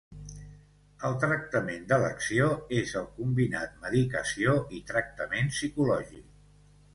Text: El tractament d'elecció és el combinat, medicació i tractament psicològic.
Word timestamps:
El 1.09 1.17
tractament 1.23 1.83
d'elecció 1.91 2.47
és 2.77 2.93
el 3.03 3.05
combinat, 3.19 3.77
medicació 3.85 4.57
i 4.79 4.83
tractament 4.89 5.55
psicològic. 5.55 6.27